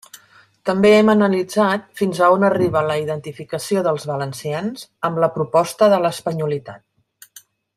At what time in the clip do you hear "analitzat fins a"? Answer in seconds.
1.13-2.29